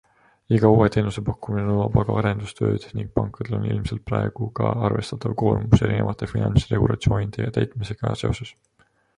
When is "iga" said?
0.57-0.69